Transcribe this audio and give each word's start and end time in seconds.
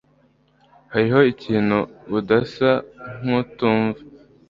Hariho 0.93 1.19
ikintu 1.33 1.77
udasa 2.17 2.71
nkutumva. 3.23 3.99